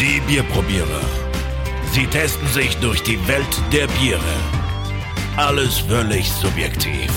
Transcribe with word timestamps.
Die 0.00 0.20
Bierprobierer. 0.28 1.00
Sie 1.90 2.06
testen 2.06 2.46
sich 2.48 2.76
durch 2.76 3.02
die 3.02 3.18
Welt 3.26 3.60
der 3.72 3.88
Biere. 3.88 4.20
Alles 5.36 5.78
völlig 5.78 6.30
subjektiv. 6.30 7.10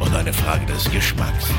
Und 0.00 0.14
eine 0.14 0.32
Frage 0.32 0.64
des 0.64 0.90
Geschmacks. 0.90 1.50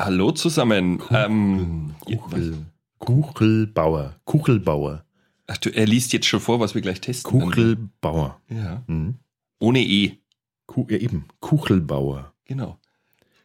Hallo 0.00 0.32
zusammen. 0.32 1.00
Ähm, 1.10 1.94
Kuchel, 2.04 2.66
Kuchelbauer. 2.98 4.16
Kuchelbauer. 4.24 5.04
ach, 5.46 5.58
du, 5.58 5.70
er 5.70 5.86
liest 5.86 6.12
jetzt 6.12 6.26
schon 6.26 6.40
vor, 6.40 6.58
was 6.58 6.74
wir 6.74 6.82
gleich 6.82 7.00
testen. 7.00 7.30
Kuchelbauer. 7.30 8.40
Ja. 8.48 8.82
Mhm. 8.88 9.14
Ohne 9.60 9.82
E. 9.82 10.18
Ku 10.66 10.84
ja, 10.90 10.98
eben. 10.98 11.26
Kuchelbauer. 11.38 12.32
Genau. 12.44 12.78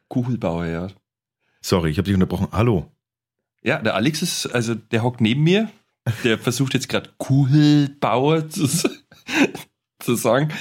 Kuchelbauer, 0.08 0.66
ja. 0.66 0.88
Sorry, 1.62 1.92
ich 1.92 1.98
habe 2.00 2.06
dich 2.06 2.16
unterbrochen. 2.16 2.48
Hallo. 2.52 2.91
Ja, 3.64 3.80
der 3.82 3.96
Alex 3.96 4.22
ist, 4.22 4.48
also 4.48 4.76
der 4.76 5.04
hockt 5.04 5.22
neben 5.22 5.44
mir. 5.44 5.70
Der 6.24 6.38
versucht 6.40 6.74
jetzt 6.74 6.90
gerade 6.90 7.10
Kuchelbauer 7.18 8.50
zu, 8.50 8.68
zu 10.00 10.16
sagen. 10.16 10.52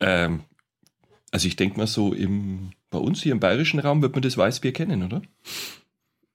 Ähm, 0.00 0.40
also 1.32 1.46
ich 1.48 1.56
denke 1.56 1.76
mal 1.78 1.86
so 1.86 2.12
im, 2.12 2.70
bei 2.90 2.98
uns 2.98 3.22
hier 3.22 3.32
im 3.32 3.40
bayerischen 3.40 3.80
Raum 3.80 4.02
wird 4.02 4.14
man 4.14 4.22
das 4.22 4.36
Weißbier 4.36 4.72
kennen, 4.72 5.02
oder? 5.02 5.22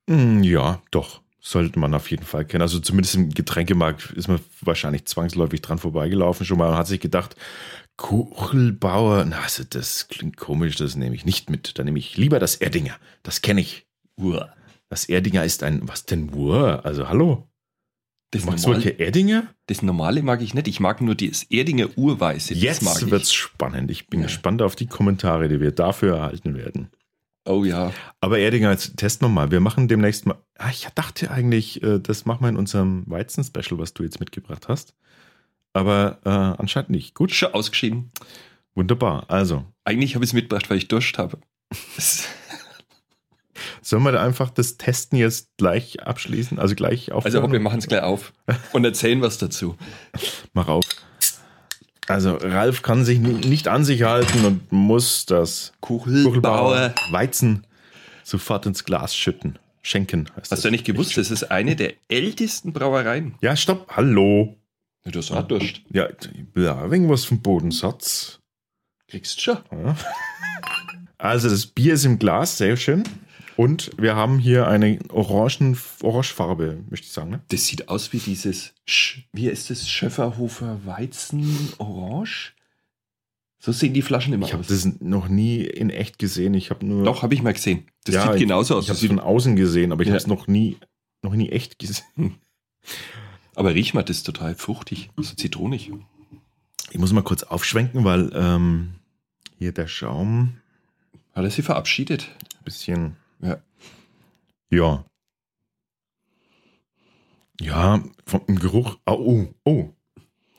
Hm, 0.09 0.43
Ja, 0.43 0.81
doch. 0.91 1.21
Sollte 1.39 1.77
man 1.77 1.93
auf 1.93 2.09
jeden 2.09 2.25
Fall 2.25 2.43
kennen. 2.43 2.63
Also 2.63 2.79
zumindest 2.79 3.13
im 3.15 3.29
Getränkemarkt 3.29 4.09
ist 4.13 4.27
man 4.27 4.39
wahrscheinlich 4.61 5.05
zwangsläufig 5.05 5.61
dran 5.61 5.77
vorbeigelaufen 5.77 6.43
schon 6.43 6.57
mal 6.57 6.69
und 6.71 6.77
hat 6.77 6.87
sich 6.87 6.99
gedacht, 6.99 7.35
Kuchelbauer, 7.97 9.25
na, 9.25 9.41
also 9.41 9.63
das 9.63 10.07
klingt 10.07 10.37
komisch, 10.37 10.75
das 10.75 10.95
nehme 10.95 11.13
ich 11.13 11.23
nicht 11.23 11.51
mit. 11.51 11.77
Dann 11.77 11.85
nehme 11.85 11.99
ich 11.99 12.17
lieber 12.17 12.39
das 12.39 12.55
Erdinger. 12.55 12.95
Das 13.21 13.43
kenne 13.43 13.61
ich. 13.61 13.85
Uah. 14.17 14.53
Das 14.95 15.09
Erdinger 15.09 15.43
ist 15.43 15.61
ein, 15.61 15.81
was 15.89 16.05
denn, 16.05 16.33
Uah? 16.33 16.79
Also 16.85 17.09
hallo. 17.09 17.49
Das, 18.31 18.45
Magst 18.45 18.63
du 18.63 18.69
normale, 18.69 18.85
wirklich 18.85 19.05
Erdinger? 19.05 19.53
das 19.67 19.81
normale 19.81 20.23
mag 20.23 20.41
ich 20.41 20.53
nicht. 20.53 20.69
Ich 20.69 20.79
mag 20.79 21.01
nur 21.01 21.15
das 21.15 21.43
Erdinger 21.43 21.89
Urweiße. 21.97 22.53
Jetzt 22.53 22.81
ich. 22.81 23.11
wird's 23.11 23.33
spannend. 23.33 23.91
Ich 23.91 24.07
bin 24.07 24.21
Ja. 24.21 24.27
gespannt 24.27 24.61
auf 24.61 24.77
die 24.77 24.87
Kommentare, 24.87 25.49
die 25.49 25.59
wir 25.59 25.71
dafür 25.71 26.15
erhalten 26.15 26.55
werden. 26.55 26.91
Oh 27.43 27.65
ja. 27.65 27.91
Aber 28.21 28.39
Erdinger, 28.39 28.71
jetzt 28.71 28.95
testen 28.95 29.27
wir 29.27 29.33
mal. 29.33 29.51
Wir 29.51 29.59
machen 29.59 29.89
demnächst 29.89 30.25
mal. 30.27 30.37
Ah, 30.57 30.69
ich 30.69 30.87
dachte 30.95 31.29
eigentlich, 31.29 31.83
äh, 31.83 31.99
das 31.99 32.23
machen 32.25 32.43
wir 32.45 32.49
in 32.49 32.55
unserem 32.55 33.03
Weizen-Special, 33.07 33.77
was 33.77 33.93
du 33.93 34.03
jetzt 34.03 34.21
mitgebracht 34.21 34.69
hast. 34.69 34.93
Aber 35.73 36.19
äh, 36.23 36.29
anscheinend 36.29 36.89
nicht. 36.91 37.15
Gut, 37.15 37.31
Schon 37.33 37.53
ausgeschieden. 37.53 38.11
wunderbar. 38.75 39.25
Also, 39.29 39.65
Eigentlich 39.83 40.15
habe 40.15 40.23
ich 40.23 40.29
es 40.29 40.33
mitgebracht, 40.33 40.69
weil 40.69 40.77
ich 40.77 40.87
Durst 40.87 41.17
habe. 41.17 41.37
Sollen 43.81 44.03
wir 44.03 44.11
da 44.11 44.23
einfach 44.23 44.49
das 44.49 44.77
Testen 44.77 45.17
jetzt 45.17 45.49
gleich 45.57 46.01
abschließen? 46.03 46.59
Also 46.59 46.75
gleich 46.75 47.11
auf. 47.11 47.25
Also 47.25 47.51
wir 47.51 47.59
machen 47.59 47.79
es 47.79 47.87
gleich 47.87 48.01
auf 48.03 48.33
und 48.73 48.83
erzählen 48.85 49.21
was 49.21 49.37
dazu. 49.37 49.75
Mach 50.53 50.67
auf. 50.67 50.83
Also, 52.07 52.35
Ralf 52.35 52.83
kann 52.83 53.03
sich 53.03 53.17
ni- 53.17 53.47
nicht 53.47 53.67
an 53.67 53.83
sich 53.83 54.03
halten 54.03 54.45
und 54.45 54.71
muss 54.71 55.25
das 55.25 55.73
Kuchelbauer. 55.81 56.93
Weizen 57.09 57.65
sofort 58.23 58.67
ins 58.67 58.83
Glas 58.83 59.15
schütten. 59.15 59.57
Schenken 59.81 60.27
heißt 60.29 60.37
Hast 60.37 60.51
das. 60.51 60.61
du 60.61 60.67
ja 60.67 60.71
nicht 60.71 60.85
gewusst, 60.85 61.17
das 61.17 61.31
ist 61.31 61.49
eine 61.51 61.75
der 61.75 61.93
ältesten 62.07 62.73
Brauereien. 62.73 63.35
Ja, 63.41 63.55
stopp. 63.55 63.87
Hallo. 63.95 64.55
Ja, 65.03 65.11
du 65.11 65.19
hast 65.19 65.31
auch 65.31 65.47
Durst. 65.47 65.81
Ja, 65.93 66.07
ja 66.55 66.83
irgendwas 66.85 67.25
vom 67.25 67.41
Bodensatz. 67.41 68.39
Kriegst 69.07 69.41
schon. 69.41 69.57
Ja. 69.71 69.95
Also 71.17 71.49
das 71.49 71.65
Bier 71.65 71.93
ist 71.95 72.05
im 72.05 72.19
Glas, 72.19 72.57
sehr 72.57 72.77
schön. 72.77 73.03
Und 73.57 73.91
wir 73.97 74.15
haben 74.15 74.37
hier 74.39 74.67
eine 74.67 74.99
Orangen, 75.09 75.77
Orangefarbe, 76.03 76.83
möchte 76.89 77.05
ich 77.07 77.13
sagen. 77.13 77.29
Ne? 77.31 77.41
Das 77.49 77.65
sieht 77.67 77.87
aus 77.87 78.11
wie 78.11 78.17
dieses, 78.19 78.73
Sch 78.85 79.19
wie 79.31 79.47
ist 79.47 79.69
das, 79.69 79.87
Schöfferhofer 79.89 80.85
Weizen 80.85 81.69
Orange? 81.77 82.53
So 83.59 83.71
sehen 83.71 83.93
die 83.93 84.01
Flaschen 84.01 84.33
immer 84.33 84.45
Ich 84.45 84.53
habe 84.53 84.61
aus. 84.61 84.67
das 84.67 84.85
noch 84.99 85.27
nie 85.29 85.61
in 85.63 85.89
echt 85.89 86.19
gesehen. 86.19 86.53
Ich 86.53 86.69
habe 86.69 86.85
nur. 86.85 87.03
Doch, 87.03 87.23
habe 87.23 87.33
ich 87.33 87.41
mal 87.41 87.53
gesehen. 87.53 87.85
Das 88.03 88.15
Ja, 88.15 88.31
sieht 88.31 88.41
genauso 88.41 88.75
aus. 88.75 88.83
Ich 88.83 88.89
habe 88.89 88.99
es 88.99 89.05
von 89.07 89.19
außen 89.19 89.55
gesehen, 89.55 89.91
aber 89.91 90.01
ich 90.03 90.07
Ja. 90.09 90.13
habe 90.13 90.19
es 90.21 90.27
noch 90.27 90.47
nie, 90.47 90.77
noch 91.23 91.33
nie 91.33 91.49
echt 91.49 91.79
gesehen. 91.79 92.35
aber 93.55 93.73
riech 93.73 93.93
mal, 93.93 94.03
das 94.03 94.17
ist 94.17 94.23
total 94.25 94.53
fruchtig, 94.55 95.09
so 95.17 95.33
zitronig. 95.35 95.91
Ich 96.91 96.99
muss 96.99 97.11
mal 97.13 97.23
kurz 97.23 97.41
aufschwenken, 97.43 98.03
weil 98.03 98.29
ähm, 98.35 98.95
hier 99.57 99.71
der 99.71 99.87
Schaum 99.87 100.57
Hat 101.33 101.43
er 101.45 101.49
sie 101.49 101.61
verabschiedet? 101.63 102.29
ein 102.59 102.63
bisschen. 102.65 103.15
Ja. 104.69 105.05
Ja. 107.59 108.03
Vom 108.25 108.45
Geruch. 108.47 108.97
Oh, 109.05 109.13
oh, 109.13 109.53
oh. 109.63 109.89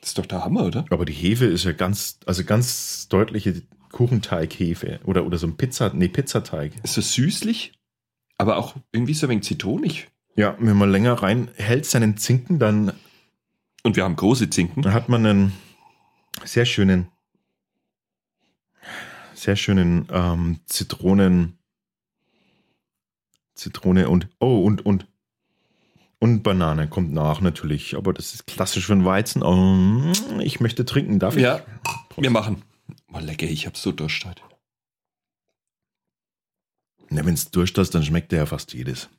Das 0.01 0.11
ist 0.11 0.17
doch 0.17 0.25
der 0.25 0.45
Hammer, 0.45 0.65
oder? 0.65 0.85
Aber 0.89 1.05
die 1.05 1.13
Hefe 1.13 1.45
ist 1.45 1.65
ja 1.65 1.73
ganz, 1.73 2.19
also 2.25 2.43
ganz 2.43 3.07
deutliche 3.09 3.63
Kuchenteighefe 3.91 4.99
oder, 5.05 5.25
oder 5.25 5.37
so 5.37 5.47
ein 5.47 5.57
Pizza, 5.57 5.91
nee, 5.93 6.07
Pizzateig. 6.07 6.73
Ist 6.83 6.93
so 6.93 7.01
süßlich, 7.01 7.73
aber 8.37 8.57
auch 8.57 8.75
irgendwie 8.91 9.13
so 9.13 9.25
ein 9.25 9.31
wenig 9.31 9.45
zitronig. 9.45 10.09
Ja, 10.35 10.55
wenn 10.59 10.77
man 10.77 10.91
länger 10.91 11.13
reinhält, 11.13 11.85
seinen 11.85 12.17
Zinken, 12.17 12.59
dann, 12.59 12.93
Und 13.83 13.95
wir 13.95 14.03
haben 14.03 14.15
große 14.15 14.49
Zinken. 14.49 14.83
dann 14.83 14.93
hat 14.93 15.09
man 15.09 15.25
einen 15.25 15.53
sehr 16.45 16.65
schönen, 16.65 17.07
sehr 19.33 19.55
schönen 19.55 20.07
ähm, 20.11 20.59
Zitronen, 20.67 21.56
Zitrone 23.57 24.09
und, 24.09 24.27
oh, 24.39 24.61
und, 24.63 24.85
und, 24.85 25.07
und 26.19 26.43
Banane 26.43 26.87
kommt 26.87 27.11
nach 27.11 27.41
natürlich, 27.41 27.95
aber 27.95 28.13
das 28.13 28.33
ist 28.33 28.47
klassisch 28.47 28.85
für 28.85 28.93
einen 28.93 29.05
Weizen. 29.05 29.43
Ähm, 29.43 30.13
ich 30.41 30.59
möchte 30.59 30.85
trinken, 30.85 31.19
darf 31.19 31.35
ich? 31.35 31.43
Ja, 31.43 31.63
wir 32.15 32.29
machen. 32.29 32.63
Oh, 33.13 33.19
lecker, 33.19 33.47
ich 33.47 33.65
habe 33.65 33.77
so 33.77 33.91
Durst 33.91 34.25
heute. 34.25 34.41
Ja, 37.09 37.25
wenn 37.25 37.33
es 37.33 37.51
durch 37.51 37.73
das, 37.73 37.89
dann 37.89 38.03
schmeckt 38.03 38.31
der 38.31 38.39
ja 38.39 38.45
fast 38.45 38.73
jedes. 38.73 39.09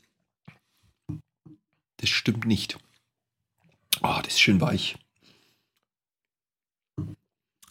Das 1.98 2.08
stimmt 2.08 2.44
nicht. 2.44 2.78
Ah, 4.02 4.22
das 4.22 4.34
ist 4.34 4.40
schön 4.40 4.60
weich. 4.60 4.96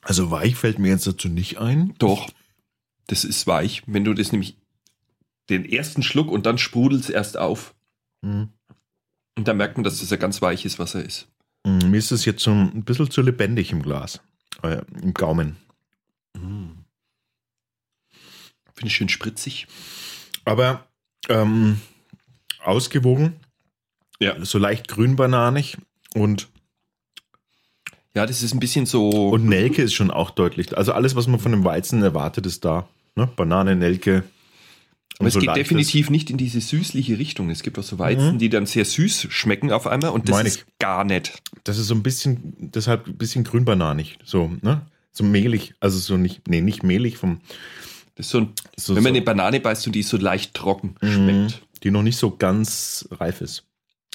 Also 0.01 0.31
weich 0.31 0.55
fällt 0.55 0.79
mir 0.79 0.89
jetzt 0.89 1.07
dazu 1.07 1.27
nicht 1.27 1.57
ein. 1.57 1.93
Doch, 1.99 2.29
das 3.07 3.23
ist 3.23 3.45
weich. 3.47 3.83
Wenn 3.87 4.03
du 4.03 4.13
das 4.13 4.31
nämlich 4.31 4.57
den 5.49 5.65
ersten 5.65 6.03
Schluck 6.03 6.31
und 6.31 6.45
dann 6.45 6.57
sprudelt 6.57 7.03
es 7.03 7.09
erst 7.09 7.37
auf. 7.37 7.73
Mhm. 8.21 8.49
Und 9.37 9.47
dann 9.47 9.57
merkt 9.57 9.77
man, 9.77 9.83
dass 9.83 9.99
das 9.99 10.11
ein 10.11 10.19
ganz 10.19 10.41
weiches 10.41 10.79
Wasser 10.79 11.03
ist. 11.03 11.27
Mm, 11.65 11.89
Mir 11.91 11.97
ist 11.97 12.11
es 12.11 12.25
jetzt 12.25 12.43
so 12.43 12.51
ein 12.51 12.83
bisschen 12.83 13.11
zu 13.11 13.21
lebendig 13.21 13.71
im 13.71 13.81
Glas, 13.83 14.19
äh, 14.63 14.81
im 15.01 15.13
Gaumen. 15.13 15.57
Mm. 16.35 16.71
Finde 18.73 18.87
ich 18.87 18.93
schön 18.95 19.09
spritzig. 19.09 19.67
Aber 20.45 20.85
ähm, 21.29 21.81
ausgewogen, 22.63 23.35
Ja. 24.19 24.43
so 24.43 24.57
leicht 24.57 24.87
grünbananig 24.87 25.77
und, 26.15 26.47
Ja, 28.15 28.25
das 28.25 28.41
ist 28.43 28.53
ein 28.53 28.59
bisschen 28.59 28.85
so. 28.85 29.29
und 29.29 29.45
Nelke 29.45 29.81
ist 29.83 29.93
schon 29.93 30.09
auch 30.11 30.31
deutlich. 30.31 30.75
Also 30.77 30.93
alles, 30.93 31.15
was 31.15 31.27
man 31.27 31.39
von 31.39 31.51
dem 31.51 31.63
Weizen 31.63 32.01
erwartet, 32.01 32.45
ist 32.45 32.65
da. 32.65 32.87
Ne? 33.15 33.27
Banane, 33.35 33.75
Nelke. 33.75 34.23
Aber 35.19 35.27
es 35.27 35.33
so 35.33 35.39
geht 35.39 35.55
definitiv 35.55 36.09
nicht 36.09 36.29
in 36.29 36.37
diese 36.37 36.61
süßliche 36.61 37.17
Richtung. 37.17 37.49
Es 37.49 37.63
gibt 37.63 37.79
auch 37.79 37.83
so 37.83 37.97
Weizen, 37.99 38.33
Mhm. 38.33 38.37
die 38.39 38.49
dann 38.49 38.65
sehr 38.65 38.85
süß 38.85 39.27
schmecken 39.29 39.71
auf 39.71 39.87
einmal 39.87 40.11
und 40.11 40.29
das 40.29 40.35
Meine 40.35 40.47
ist 40.49 40.65
gar 40.79 41.03
nicht. 41.03 41.41
Das 41.63 41.77
ist 41.79 41.87
so 41.87 41.95
ein 41.95 42.03
bisschen, 42.03 42.53
deshalb 42.59 43.07
ein 43.07 43.17
bisschen 43.17 43.43
grünbananig. 43.43 44.19
So, 44.23 44.51
ne? 44.61 44.85
So 45.11 45.23
mehlig. 45.23 45.73
Also 45.79 45.97
so 45.97 46.17
nicht, 46.17 46.47
nee, 46.47 46.61
nicht 46.61 46.83
mehlig 46.83 47.17
vom. 47.17 47.41
Das 48.15 48.27
ist 48.27 48.31
so 48.31 48.39
ein, 48.41 48.53
So, 48.75 48.95
wenn 48.95 49.03
man 49.03 49.13
so, 49.13 49.17
eine 49.17 49.25
Banane 49.25 49.59
beißt 49.59 49.87
und 49.87 49.93
die 49.93 50.03
so 50.03 50.17
leicht 50.17 50.53
trocken 50.53 50.95
Mhm. 51.01 51.07
schmeckt. 51.11 51.61
die 51.83 51.91
noch 51.91 52.01
nicht 52.03 52.17
so 52.17 52.35
ganz 52.35 53.07
reif 53.11 53.41
ist. 53.41 53.63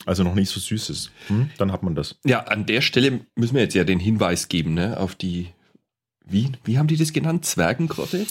Also 0.07 0.25
noch 0.25 0.35
nicht 0.35 0.51
so 0.51 0.59
süß 0.59 0.91
ist. 0.91 1.11
Hm? 1.29 1.51
Dann 1.59 1.71
hat 1.71 1.85
man 1.85 1.95
das. 1.95 2.17
Ja, 2.25 2.41
an 2.45 2.67
der 2.67 2.81
Stelle 2.81 3.21
müssen 3.37 3.55
wir 3.55 3.63
jetzt 3.63 3.75
ja 3.75 3.85
den 3.85 4.01
Hinweis 4.01 4.49
geben, 4.49 4.75
ne, 4.75 4.99
auf 4.99 5.15
die, 5.15 5.49
wie, 6.27 6.51
wie 6.65 6.77
haben 6.79 6.89
die 6.89 6.97
das 6.97 7.13
genannt? 7.13 7.45
Zwergengrotte? 7.45 8.27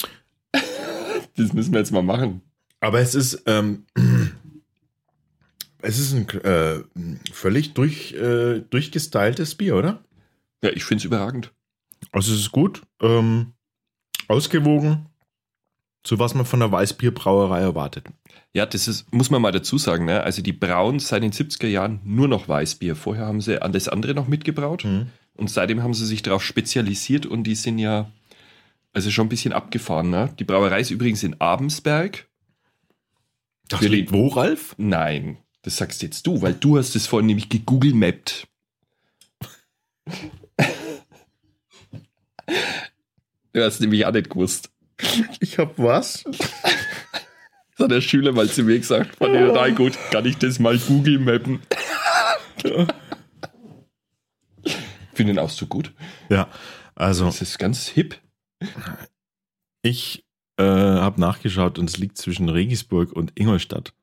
das 1.38 1.54
müssen 1.54 1.72
wir 1.72 1.80
jetzt 1.80 1.92
mal 1.92 2.02
machen. 2.04 2.42
Aber 2.82 3.00
es 3.00 3.16
ist, 3.16 3.44
ähm, 3.46 3.86
es 5.82 6.00
ist 6.00 6.14
ein 6.14 6.28
äh, 6.42 6.84
völlig 7.32 7.74
durch, 7.74 8.14
äh, 8.14 8.60
durchgestyltes 8.70 9.56
Bier, 9.56 9.78
oder? 9.78 10.04
Ja, 10.64 10.72
ich 10.72 10.84
finde 10.84 11.02
es 11.02 11.06
überragend. 11.06 11.54
Also 12.12 12.34
es 12.34 12.40
ist 12.40 12.52
gut, 12.52 12.82
ähm, 13.02 13.54
ausgewogen, 14.28 15.08
zu 16.04 16.20
was 16.20 16.34
man 16.34 16.46
von 16.46 16.60
der 16.60 16.72
Weißbierbrauerei 16.72 17.62
erwartet. 17.62 18.08
Ja, 18.54 18.66
das 18.66 18.88
ist, 18.88 19.14
muss 19.14 19.30
man 19.30 19.42
mal 19.42 19.52
dazu 19.52 19.78
sagen, 19.78 20.06
ne? 20.06 20.24
Also 20.24 20.42
die 20.42 20.54
brauen 20.54 21.00
seit 21.00 21.24
den 21.24 21.32
70er 21.32 21.68
Jahren 21.68 22.02
nur 22.04 22.28
noch 22.28 22.48
Weißbier. 22.48 22.96
Vorher 22.96 23.28
haben 23.28 23.40
sie 23.42 23.62
alles 23.62 23.88
andere 23.88 24.14
noch 24.14 24.28
mitgebraut 24.28 24.84
und 24.84 25.50
seitdem 25.50 25.84
haben 25.84 25.94
sie 25.94 26.06
sich 26.06 26.22
darauf 26.24 26.44
spezialisiert 26.44 27.26
und 27.26 27.44
die 27.44 27.56
sind 27.56 27.78
ja 27.78 28.12
also 28.94 29.10
schon 29.10 29.28
ein 29.28 29.30
bisschen 29.30 29.54
abgefahren, 29.54 30.10
ne? 30.10 30.34
Die 30.40 30.44
Brauerei 30.44 30.82
ist 30.82 30.92
übrigens 30.92 31.24
in 31.24 31.40
Abensberg. 31.40 32.28
Das 33.72 33.80
Für 33.80 33.88
liegt 33.88 34.12
wo, 34.12 34.28
Ralf? 34.28 34.76
Nein, 34.78 35.38
Das 35.64 35.78
sagst 35.78 36.02
jetzt 36.02 36.28
du, 36.28 36.42
weil 36.42 36.54
du 36.54 36.78
hast 36.78 36.96
es 36.96 37.08
vorhin 37.08 37.28
nämlich 37.28 37.50
gegoogelt 37.50 37.96
mappt. 37.96 38.48
Du 43.54 43.64
hast 43.64 43.80
nämlich 43.82 44.06
auch 44.06 44.12
nicht 44.12 44.30
gewusst. 44.30 44.70
Ich 45.40 45.58
hab 45.58 45.78
was? 45.78 46.24
Das 46.24 47.86
hat 47.86 47.92
der 47.92 48.02
Schüler 48.02 48.32
mal 48.32 48.48
zu 48.50 48.64
mir 48.64 48.78
gesagt. 48.78 49.16
Fand 49.16 49.34
ich 49.36 49.42
total 49.42 49.74
gut. 49.74 49.98
Kann 50.12 50.26
ich 50.26 50.38
das 50.38 50.60
mal 50.60 50.78
Google 50.78 51.20
mappen? 51.20 51.62
Finde 55.14 55.34
den 55.34 55.40
auch 55.40 55.50
so 55.50 55.66
gut. 55.66 55.94
Ja, 56.30 56.50
also 56.96 57.26
Das 57.26 57.42
ist 57.42 57.58
ganz 57.58 57.88
hip. 57.88 58.20
ich 59.82 60.26
äh, 60.62 61.00
habe 61.02 61.20
nachgeschaut 61.20 61.80
und 61.80 61.90
es 61.90 61.98
liegt 61.98 62.18
zwischen 62.18 62.50
Regensburg 62.50 63.12
und 63.12 63.32
Ingolstadt. 63.36 63.94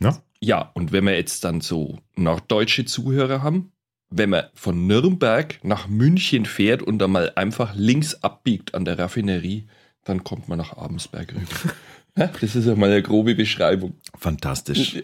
Ja? 0.00 0.18
Ja, 0.40 0.70
und 0.74 0.92
wenn 0.92 1.04
wir 1.04 1.14
jetzt 1.14 1.44
dann 1.44 1.60
so 1.60 1.98
norddeutsche 2.16 2.84
Zuhörer 2.84 3.42
haben, 3.42 3.72
wenn 4.10 4.30
man 4.30 4.44
von 4.54 4.86
Nürnberg 4.86 5.58
nach 5.62 5.88
München 5.88 6.44
fährt 6.44 6.82
und 6.82 6.98
dann 6.98 7.12
mal 7.12 7.32
einfach 7.36 7.74
links 7.74 8.22
abbiegt 8.22 8.74
an 8.74 8.84
der 8.84 8.98
Raffinerie, 8.98 9.66
dann 10.04 10.24
kommt 10.24 10.48
man 10.48 10.58
nach 10.58 10.76
Abensberg 10.76 11.32
rüber. 11.34 11.74
Das 12.14 12.54
ist 12.54 12.66
ja 12.66 12.74
mal 12.74 12.90
eine 12.90 13.00
grobe 13.00 13.34
Beschreibung. 13.34 13.94
Fantastisch. 14.18 15.00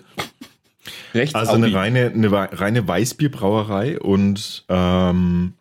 Rechts 1.15 1.35
Also 1.35 1.53
eine 1.53 1.73
reine, 1.73 2.13
eine 2.15 2.31
reine 2.31 2.87
Weißbierbrauerei 2.87 3.99
und 3.99 4.67
ähm, 4.69 5.55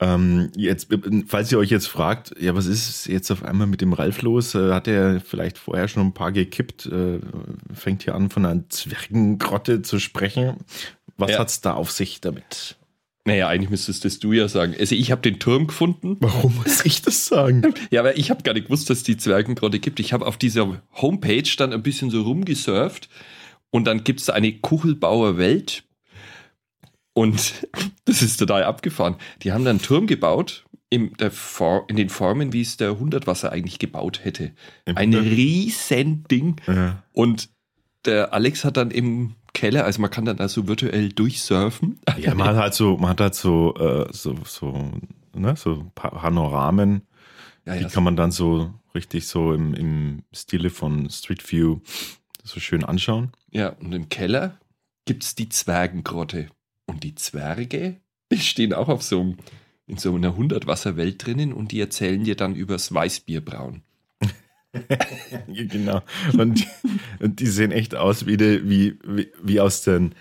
ähm, 0.00 0.50
jetzt, 0.56 0.88
falls 1.26 1.50
ihr 1.50 1.58
euch 1.58 1.70
jetzt 1.70 1.88
fragt, 1.88 2.34
ja, 2.40 2.54
was 2.54 2.66
ist 2.66 3.06
jetzt 3.06 3.30
auf 3.30 3.42
einmal 3.44 3.66
mit 3.66 3.80
dem 3.80 3.92
Ralf 3.92 4.22
los? 4.22 4.54
Äh, 4.54 4.72
hat 4.72 4.86
er 4.86 5.20
vielleicht 5.20 5.58
vorher 5.58 5.88
schon 5.88 6.06
ein 6.06 6.14
paar 6.14 6.30
gekippt? 6.32 6.86
Äh, 6.86 7.18
fängt 7.74 8.04
hier 8.04 8.14
an, 8.14 8.30
von 8.30 8.46
einer 8.46 8.68
Zwergengrotte 8.68 9.82
zu 9.82 9.98
sprechen. 9.98 10.58
Was 11.16 11.32
Ja. 11.32 11.38
hat's 11.40 11.60
da 11.60 11.74
auf 11.74 11.90
sich 11.90 12.20
damit? 12.20 12.76
Naja, 13.24 13.48
eigentlich 13.48 13.68
müsstest 13.70 14.04
das 14.04 14.20
du 14.20 14.32
ja 14.32 14.48
sagen. 14.48 14.74
Also 14.78 14.94
ich 14.94 15.10
habe 15.10 15.20
den 15.20 15.38
Turm 15.38 15.66
gefunden. 15.66 16.16
Warum 16.20 16.54
muss 16.56 16.84
ich 16.86 17.02
das 17.02 17.26
sagen? 17.26 17.74
Ja, 17.90 18.00
aber 18.00 18.16
ich 18.16 18.30
habe 18.30 18.42
gar 18.42 18.54
nicht 18.54 18.66
gewusst, 18.66 18.88
dass 18.88 18.98
es 18.98 19.04
die 19.04 19.16
Zwergengrotte 19.16 19.80
gibt. 19.80 20.00
Ich 20.00 20.12
habe 20.12 20.26
auf 20.26 20.36
dieser 20.38 20.80
Homepage 20.94 21.42
dann 21.58 21.72
ein 21.72 21.82
bisschen 21.82 22.08
so 22.10 22.22
rumgesurft 22.22 23.08
und 23.70 23.84
dann 23.86 24.04
gibt 24.04 24.20
es 24.20 24.30
eine 24.30 24.52
Kuchelbauer 24.52 25.36
Welt 25.36 25.82
und 27.18 27.66
das 28.04 28.22
ist 28.22 28.36
total 28.38 28.64
abgefahren. 28.64 29.16
Die 29.42 29.52
haben 29.52 29.64
dann 29.64 29.76
einen 29.76 29.82
Turm 29.82 30.06
gebaut 30.06 30.64
in, 30.90 31.12
in 31.88 31.96
den 31.96 32.08
Formen, 32.08 32.52
wie 32.52 32.62
es 32.62 32.76
der 32.76 32.98
Hundertwasser 32.98 33.52
eigentlich 33.52 33.78
gebaut 33.78 34.20
hätte. 34.24 34.52
Im 34.86 34.96
Ein 34.96 35.14
riesen 35.14 36.24
Ding 36.30 36.56
Ja. 36.66 37.02
und 37.12 37.50
der 38.04 38.32
Alex 38.32 38.64
hat 38.64 38.76
dann 38.76 38.90
im 38.90 39.34
Keller, 39.52 39.84
also 39.84 40.00
man 40.00 40.10
kann 40.10 40.24
dann 40.24 40.36
da 40.36 40.48
so 40.48 40.68
virtuell 40.68 41.08
durchsurfen. 41.08 41.98
Ja, 42.18 42.34
man 42.34 42.46
hat 42.48 42.56
halt 42.56 42.74
so, 42.74 42.96
man 42.96 43.10
hat 43.10 43.20
halt 43.20 43.34
so, 43.34 43.74
äh, 43.74 44.06
so, 44.12 44.36
so, 44.44 44.92
ne, 45.34 45.56
so 45.56 45.90
Pa- 45.94 46.10
Panoramen, 46.10 47.02
Ja, 47.66 47.74
die 47.76 47.82
ja, 47.82 47.88
kann 47.88 48.04
man 48.04 48.14
dann 48.16 48.30
so 48.30 48.72
richtig 48.94 49.26
so 49.26 49.52
im, 49.52 49.74
im 49.74 50.22
Stile 50.32 50.70
von 50.70 51.10
Street 51.10 51.50
View 51.50 51.80
so 52.44 52.60
schön 52.60 52.84
anschauen. 52.84 53.32
Ja, 53.50 53.70
und 53.80 53.92
im 53.92 54.08
Keller 54.08 54.58
gibt 55.04 55.24
es 55.24 55.34
die 55.34 55.48
Zwergengrotte. 55.48 56.48
Und 56.88 57.04
die 57.04 57.14
Zwerge, 57.14 57.96
die 58.32 58.38
stehen 58.38 58.72
auch 58.72 58.88
auf 58.88 59.02
so 59.02 59.20
einem, 59.20 59.36
in 59.86 59.98
so 59.98 60.14
einer 60.14 60.36
Hundertwasserwelt 60.36 61.24
drinnen 61.24 61.52
und 61.52 61.70
die 61.70 61.80
erzählen 61.80 62.24
dir 62.24 62.34
dann 62.34 62.56
übers 62.56 62.92
Weißbierbrauen. 62.92 63.82
Genau. 65.48 66.02
Und 66.36 66.60
die, 66.60 66.66
und 67.20 67.40
die 67.40 67.46
sehen 67.46 67.72
echt 67.72 67.94
aus 67.94 68.26
wie, 68.26 68.36
die, 68.36 68.68
wie, 68.68 68.98
wie, 69.02 69.28
wie 69.42 69.60
aus 69.60 69.82
den, 69.82 70.14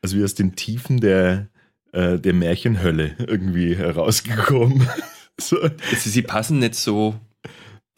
also 0.00 0.16
wie 0.16 0.22
aus 0.22 0.34
den 0.34 0.54
Tiefen 0.54 1.00
der, 1.00 1.48
äh, 1.92 2.18
der 2.18 2.32
Märchenhölle 2.32 3.16
irgendwie 3.18 3.76
herausgekommen. 3.76 4.88
So, 5.40 5.58
Also 5.58 6.10
sie 6.10 6.20
passen 6.20 6.58
nicht 6.58 6.74
so 6.74 7.18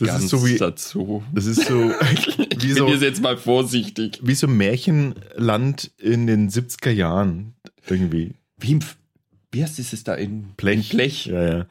das 0.07 0.15
ganz 0.15 0.25
ist 0.25 0.31
so 0.31 0.47
wie, 0.47 0.57
dazu. 0.57 1.23
das 1.33 1.47
ist 1.47 1.67
so, 1.67 1.91
Ich 2.13 2.37
wie 2.63 2.75
bin 2.75 2.77
so, 2.77 2.89
jetzt 2.89 3.23
mal 3.23 3.37
vorsichtig. 3.37 4.21
wie 4.23 4.35
so 4.35 4.47
Märchenland 4.47 5.91
in 5.99 6.27
den 6.27 6.51
70er 6.51 6.91
Jahren 6.91 7.55
irgendwie. 7.89 8.35
Wie, 8.59 8.73
im, 8.73 8.81
wie 9.51 9.63
heißt 9.63 9.79
dieses 9.79 10.05
da 10.05 10.15
in 10.15 10.45
Blech. 10.57 10.91
In 10.93 10.97
Blech. 10.97 11.27
Ja, 11.27 11.43
ja. 11.59 11.67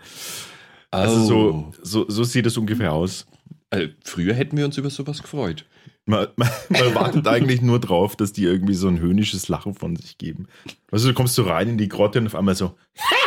Also 0.91 1.15
Oh. 1.21 1.73
so, 1.81 2.05
so, 2.05 2.09
so 2.09 2.23
sieht 2.23 2.45
es 2.45 2.57
ungefähr 2.57 2.91
aus. 2.93 3.25
Also 3.69 3.87
früher 4.03 4.33
hätten 4.33 4.57
wir 4.57 4.65
uns 4.65 4.77
über 4.77 4.89
sowas 4.89 5.21
gefreut. 5.21 5.65
Man, 6.05 6.27
man, 6.35 6.49
man 6.69 6.95
wartet 6.95 7.27
eigentlich 7.27 7.61
nur 7.61 7.79
drauf, 7.79 8.15
dass 8.17 8.33
die 8.33 8.43
irgendwie 8.43 8.73
so 8.73 8.87
ein 8.89 8.99
höhnisches 8.99 9.47
Lachen 9.47 9.75
von 9.75 9.95
sich 9.95 10.17
geben. 10.17 10.47
Also 10.91 11.07
du 11.07 11.13
kommst 11.13 11.35
so 11.35 11.43
rein 11.43 11.69
in 11.69 11.77
die 11.77 11.87
Grotte 11.87 12.19
und 12.19 12.25
auf 12.27 12.35
einmal 12.35 12.55
so, 12.55 12.75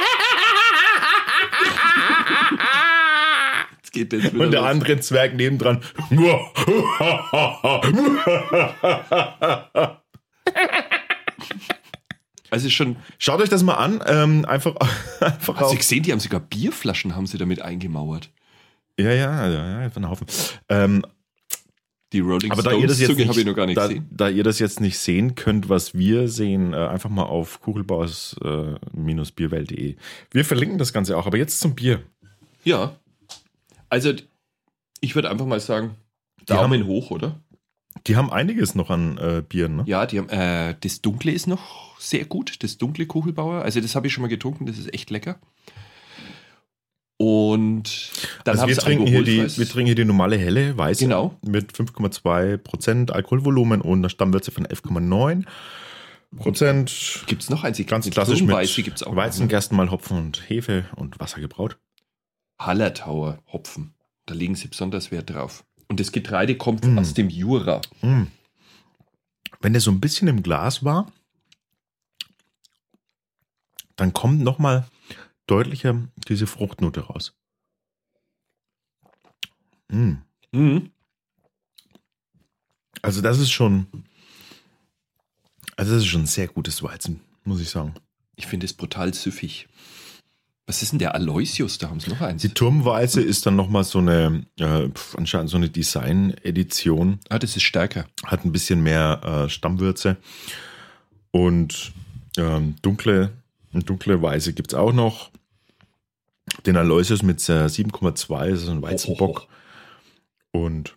geht 3.94 4.12
das 4.12 4.24
wieder 4.32 4.44
und 4.44 4.50
der 4.50 4.60
los. 4.60 4.70
andere 4.70 5.00
Zwerg 5.00 5.34
nebendran. 5.34 5.80
Also 12.50 12.68
schon, 12.70 12.96
Schaut 13.18 13.40
euch 13.40 13.48
das 13.48 13.62
mal 13.64 13.74
an. 13.74 14.00
Ähm, 14.06 14.44
einfach, 14.44 14.76
einfach 15.20 15.56
hast 15.56 15.72
du 15.72 15.76
gesehen, 15.76 16.02
die 16.04 16.12
haben 16.12 16.20
sogar 16.20 16.38
Bierflaschen 16.40 17.16
haben 17.16 17.26
sie 17.26 17.36
damit 17.38 17.60
eingemauert. 17.60 18.30
Ja, 18.98 19.12
ja, 19.12 19.48
ja, 19.48 19.82
ja, 19.82 19.90
von 19.90 20.08
Haufen. 20.08 20.26
Ähm, 20.68 21.04
Die 22.12 22.20
Rolling 22.20 22.52
aber 22.52 22.62
da 22.62 22.70
ihr 22.72 22.86
das 22.86 23.00
jetzt 23.00 23.16
nicht, 23.16 23.28
habe 23.28 23.40
ich 23.40 23.46
noch 23.46 23.56
gar 23.56 23.66
nicht 23.66 23.76
da, 23.76 23.88
gesehen. 23.88 24.06
da 24.12 24.28
ihr 24.28 24.44
das 24.44 24.60
jetzt 24.60 24.78
nicht 24.80 24.98
sehen 24.98 25.34
könnt, 25.34 25.68
was 25.68 25.94
wir 25.94 26.28
sehen, 26.28 26.72
äh, 26.74 26.76
einfach 26.76 27.10
mal 27.10 27.24
auf 27.24 27.60
kugelbaus-bierwelt.de. 27.60 29.96
Wir 30.30 30.44
verlinken 30.44 30.78
das 30.78 30.92
Ganze 30.92 31.16
auch. 31.16 31.26
Aber 31.26 31.38
jetzt 31.38 31.58
zum 31.58 31.74
Bier. 31.74 32.04
Ja. 32.62 32.94
Also, 33.94 34.12
ich 35.00 35.14
würde 35.14 35.30
einfach 35.30 35.46
mal 35.46 35.60
sagen, 35.60 35.94
Die 36.40 36.46
Daumen 36.46 36.80
haben- 36.80 36.88
hoch, 36.88 37.10
oder? 37.12 37.40
Die 38.08 38.16
haben 38.16 38.32
einiges 38.32 38.74
noch 38.74 38.90
an 38.90 39.18
äh, 39.18 39.42
Bieren, 39.48 39.76
ne? 39.76 39.84
Ja, 39.86 40.04
die 40.04 40.18
haben, 40.18 40.28
äh, 40.28 40.74
das 40.80 41.00
Dunkle 41.00 41.30
ist 41.30 41.46
noch 41.46 41.98
sehr 42.00 42.24
gut, 42.24 42.62
das 42.64 42.76
dunkle 42.76 43.06
Kuchelbauer. 43.06 43.62
Also, 43.62 43.80
das 43.80 43.94
habe 43.94 44.08
ich 44.08 44.12
schon 44.12 44.22
mal 44.22 44.28
getrunken, 44.28 44.66
das 44.66 44.78
ist 44.78 44.92
echt 44.92 45.10
lecker. 45.10 45.38
Und 47.16 48.10
dann 48.42 48.52
also 48.54 48.62
haben 48.62 48.68
wir 48.70 48.76
trinken, 48.76 49.06
hier 49.06 49.22
die, 49.22 49.42
wir 49.56 49.68
trinken 49.68 49.86
hier 49.86 49.94
die 49.94 50.04
normale 50.04 50.36
helle, 50.36 50.76
weiße 50.76 51.04
Genau. 51.04 51.36
mit 51.46 51.72
5,2% 51.72 53.12
Alkoholvolumen 53.12 53.80
und 53.80 53.98
einer 54.00 54.08
Stammwürze 54.08 54.50
von 54.50 54.66
11,9 54.66 55.44
Prozent. 56.36 57.22
Gibt's 57.28 57.48
noch 57.48 57.62
eins? 57.62 57.78
Ich 57.78 57.86
Ganz 57.86 58.10
klassisch 58.10 58.40
mit 58.40 58.48
Turmweiße 58.50 58.82
gibt's 58.82 59.04
auch. 59.04 59.10
noch, 59.12 59.16
Weizen, 59.16 59.42
ne? 59.42 59.48
Gerstenmalz, 59.48 59.92
Hopfen 59.92 60.16
und 60.18 60.42
Hefe 60.50 60.86
und 60.96 61.20
Wasser 61.20 61.40
gebraut. 61.40 61.78
Hallertauer 62.58 63.42
Hopfen. 63.52 63.94
Da 64.26 64.34
legen 64.34 64.54
sie 64.54 64.68
besonders 64.68 65.10
Wert 65.10 65.30
drauf. 65.30 65.64
Und 65.88 66.00
das 66.00 66.12
Getreide 66.12 66.56
kommt 66.56 66.84
Mm. 66.86 66.98
aus 66.98 67.14
dem 67.14 67.28
Jura. 67.28 67.80
Mm. 68.00 68.24
Wenn 69.60 69.72
der 69.72 69.80
so 69.82 69.90
ein 69.90 70.00
bisschen 70.00 70.28
im 70.28 70.42
Glas 70.42 70.82
war, 70.84 71.12
dann 73.96 74.12
kommt 74.12 74.40
nochmal 74.40 74.86
deutlicher 75.46 76.08
diese 76.28 76.46
Fruchtnote 76.46 77.00
raus. 77.00 77.34
Mm. 79.88 80.14
Mhm. 80.52 80.90
Also 83.02 83.20
das 83.20 83.38
ist 83.38 83.50
schon, 83.50 83.86
also 85.76 85.92
das 85.92 86.02
ist 86.02 86.08
schon 86.08 86.22
ein 86.22 86.26
sehr 86.26 86.48
gutes 86.48 86.82
Weizen, 86.82 87.20
muss 87.44 87.60
ich 87.60 87.68
sagen. 87.68 87.94
Ich 88.36 88.46
finde 88.46 88.64
es 88.64 88.72
brutal 88.72 89.12
süffig. 89.12 89.68
Was 90.66 90.82
ist 90.82 90.92
denn 90.92 90.98
der 90.98 91.14
Aloysius? 91.14 91.76
Da 91.78 91.90
haben 91.90 92.00
sie 92.00 92.08
noch 92.10 92.22
eins. 92.22 92.40
Die 92.40 92.48
Turmweiße 92.48 93.20
ist 93.20 93.44
dann 93.44 93.54
nochmal 93.56 93.84
so 93.84 93.98
eine, 93.98 94.46
äh, 94.58 94.88
anscheinend 95.16 95.50
so 95.50 95.56
eine 95.58 95.68
Design-Edition, 95.68 97.20
Ah, 97.28 97.38
das 97.38 97.56
ist 97.56 97.62
stärker. 97.64 98.06
hat 98.24 98.44
ein 98.44 98.52
bisschen 98.52 98.82
mehr 98.82 99.20
äh, 99.46 99.48
Stammwürze 99.50 100.16
und 101.32 101.92
ähm, 102.38 102.76
dunkle, 102.82 103.30
dunkle 103.72 104.22
Weiße 104.22 104.52
gibt 104.54 104.72
es 104.72 104.78
auch 104.78 104.92
noch. 104.92 105.30
Den 106.66 106.76
Aloysius 106.76 107.22
mit 107.22 107.40
äh, 107.48 107.66
7,2, 107.66 108.50
das 108.50 108.62
ist 108.62 108.68
ein 108.68 108.82
Weizenbock. 108.82 109.46
Und 110.52 110.94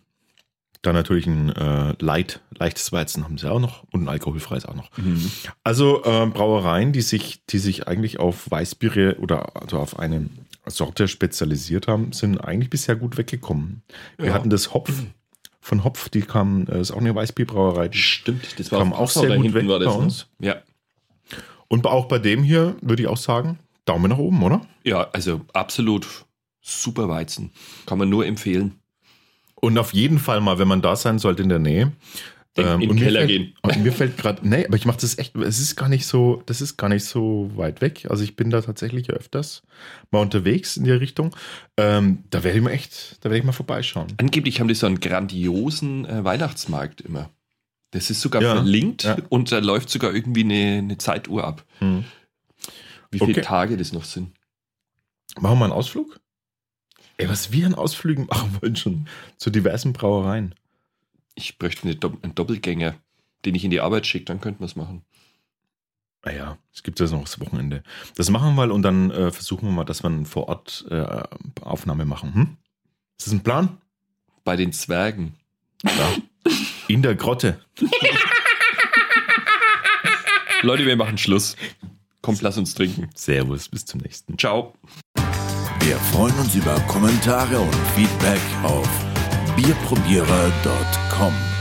dann 0.82 0.94
natürlich 0.94 1.26
ein 1.26 1.50
äh, 1.54 1.94
Light, 1.98 2.40
leichtes 2.56 2.92
Weizen 2.92 3.24
haben 3.24 3.38
sie 3.38 3.50
auch 3.50 3.60
noch 3.60 3.84
und 3.92 4.02
ein 4.04 4.08
alkoholfreies 4.08 4.64
auch 4.64 4.74
noch. 4.74 4.90
Mhm. 4.96 5.30
Also 5.64 6.04
äh, 6.04 6.26
Brauereien, 6.26 6.92
die 6.92 7.00
sich, 7.02 7.44
die 7.46 7.58
sich 7.58 7.88
eigentlich 7.88 8.20
auf 8.20 8.50
Weißbiere 8.50 9.16
oder 9.20 9.56
also 9.60 9.78
auf 9.78 9.98
eine 9.98 10.28
Sorte 10.66 11.08
spezialisiert 11.08 11.88
haben, 11.88 12.12
sind 12.12 12.38
eigentlich 12.38 12.70
bisher 12.70 12.94
gut 12.96 13.16
weggekommen. 13.18 13.82
Wir 14.16 14.26
Ja. 14.28 14.34
hatten 14.34 14.50
das 14.50 14.72
Hopf 14.74 14.92
von 15.60 15.84
Hopf, 15.84 16.08
die 16.08 16.22
kam, 16.22 16.66
äh, 16.68 16.80
ist 16.80 16.92
auch 16.92 16.98
eine 16.98 17.14
Weißbierbrauerei. 17.14 17.90
Stimmt, 17.92 18.58
das 18.58 18.70
war 18.72 18.78
Kam 18.78 18.92
auch 18.92 19.10
sehr 19.10 19.36
gut 19.36 19.54
weg 19.54 19.66
war 19.68 19.78
das, 19.78 19.88
bei 19.88 19.98
ne? 19.98 20.04
uns. 20.04 20.26
Ja. 20.38 20.56
Und 21.68 21.86
auch 21.86 22.06
bei 22.06 22.18
dem 22.18 22.42
hier 22.42 22.76
würde 22.80 23.02
ich 23.02 23.08
auch 23.08 23.16
sagen, 23.18 23.58
Daumen 23.84 24.10
nach 24.10 24.18
oben, 24.18 24.42
oder? 24.42 24.60
ja, 24.84 25.08
also 25.12 25.42
absolut 25.52 26.06
super 26.60 27.08
Weizen. 27.08 27.50
Kann 27.86 27.98
man 27.98 28.08
nur 28.08 28.26
empfehlen. 28.26 28.78
Und 29.60 29.78
auf 29.78 29.92
jeden 29.94 30.18
Fall 30.18 30.40
mal, 30.40 30.58
wenn 30.58 30.68
man 30.68 30.82
da 30.82 30.96
sein 30.96 31.18
sollte 31.18 31.42
in 31.42 31.48
der 31.48 31.58
Nähe, 31.58 31.92
Denk 32.56 32.82
in 32.82 32.88
den 32.88 32.96
Keller 32.98 33.20
fällt, 33.20 33.30
gehen. 33.30 33.54
Und 33.62 33.82
mir 33.82 33.92
fällt 33.92 34.16
gerade, 34.16 34.48
nee, 34.48 34.66
aber 34.66 34.76
ich 34.76 34.84
mache 34.84 34.98
das 35.00 35.16
echt, 35.18 35.36
es 35.36 35.60
ist 35.60 35.76
gar 35.76 35.88
nicht 35.88 36.06
so, 36.06 36.42
das 36.46 36.60
ist 36.60 36.76
gar 36.76 36.88
nicht 36.88 37.04
so 37.04 37.50
weit 37.54 37.80
weg. 37.80 38.06
Also 38.10 38.24
ich 38.24 38.34
bin 38.36 38.50
da 38.50 38.60
tatsächlich 38.62 39.10
öfters 39.10 39.62
mal 40.10 40.20
unterwegs 40.20 40.76
in 40.76 40.84
die 40.84 40.90
Richtung. 40.90 41.34
Ähm, 41.76 42.24
da 42.30 42.42
werde 42.42 42.58
ich 42.58 42.64
mal 42.64 42.70
echt, 42.70 43.18
da 43.20 43.24
werde 43.30 43.38
ich 43.38 43.44
mal 43.44 43.52
vorbeischauen. 43.52 44.08
Angeblich 44.18 44.58
haben 44.60 44.66
die 44.68 44.74
so 44.74 44.86
einen 44.86 44.98
grandiosen 44.98 46.04
äh, 46.06 46.24
Weihnachtsmarkt 46.24 47.00
immer. 47.02 47.30
Das 47.92 48.10
ist 48.10 48.20
sogar 48.20 48.42
Ja, 48.42 48.54
verlinkt 48.54 49.04
ja. 49.04 49.16
und 49.28 49.52
da 49.52 49.58
läuft 49.60 49.88
sogar 49.88 50.12
irgendwie 50.12 50.42
eine, 50.44 50.78
eine 50.78 50.98
Zeituhr 50.98 51.44
ab, 51.44 51.64
Hm. 51.78 52.04
wie 53.10 53.18
viele 53.18 53.32
Okay. 53.32 53.42
Tage 53.42 53.76
das 53.76 53.92
noch 53.92 54.04
sind. 54.04 54.32
Machen 55.38 55.52
wir 55.52 55.56
mal 55.56 55.64
einen 55.66 55.72
Ausflug? 55.74 56.18
Ey, 57.18 57.28
was 57.28 57.52
wir 57.52 57.66
an 57.66 57.74
Ausflügen 57.74 58.26
machen 58.26 58.56
wollen 58.60 58.76
schon 58.76 59.08
zu 59.36 59.50
diversen 59.50 59.92
Brauereien. 59.92 60.54
Ich 61.34 61.58
bräuchte 61.58 61.82
eine 61.84 61.96
Dopp 61.96 62.22
einen 62.22 62.34
Doppelgänger, 62.34 62.94
den 63.44 63.54
ich 63.54 63.64
in 63.64 63.70
die 63.70 63.80
Arbeit 63.80 64.06
schicke, 64.06 64.24
dann 64.26 64.40
könnten 64.40 64.60
wir 64.60 64.66
es 64.66 64.76
machen. 64.76 65.02
Naja, 66.24 66.58
es 66.72 66.82
gibt 66.82 66.98
ja 67.00 67.06
noch 67.06 67.22
das 67.22 67.40
Wochenende. 67.40 67.82
Das 68.16 68.30
machen 68.30 68.48
wir 68.48 68.54
mal 68.54 68.70
und 68.70 68.82
dann 68.82 69.10
äh, 69.10 69.30
versuchen 69.30 69.68
wir 69.68 69.72
mal, 69.72 69.84
dass 69.84 70.02
wir 70.02 70.24
vor 70.24 70.48
Ort 70.48 70.86
äh, 70.90 71.22
Aufnahme 71.60 72.04
machen. 72.04 72.34
Hm? 72.34 72.56
Ist 73.18 73.26
das 73.26 73.34
ein 73.34 73.42
Plan? 73.42 73.78
Bei 74.44 74.56
den 74.56 74.72
Zwergen. 74.72 75.34
Ja. 75.84 76.16
In 76.88 77.02
der 77.02 77.14
Grotte. 77.14 77.60
Leute, 80.62 80.86
wir 80.86 80.96
machen 80.96 81.18
Schluss. 81.18 81.56
Kommt, 82.20 82.42
lass 82.42 82.58
uns 82.58 82.74
trinken. 82.74 83.10
Servus, 83.14 83.68
bis 83.68 83.86
zum 83.86 84.00
nächsten. 84.00 84.36
Ciao. 84.38 84.74
Wir 85.88 85.96
freuen 85.96 86.38
uns 86.38 86.54
über 86.54 86.78
Kommentare 86.80 87.58
und 87.58 87.74
Feedback 87.96 88.42
auf 88.62 88.86
bierprobierer.com. 89.56 91.57